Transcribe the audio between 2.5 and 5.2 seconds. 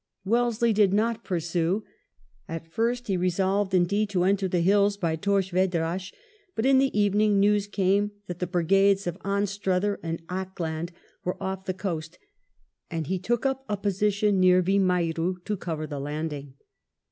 first he resolved, indeed, to enter the hills by